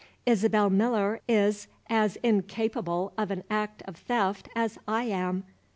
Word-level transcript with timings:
"Isabel 0.25 0.71
Miller 0.71 1.21
is 1.27 1.67
as 1.87 2.15
incapable 2.23 3.13
of 3.19 3.29
an 3.29 3.43
act 3.51 3.83
of 3.83 3.95
theft 3.97 4.49
as 4.55 4.79
I 4.87 5.03
am. 5.03 5.43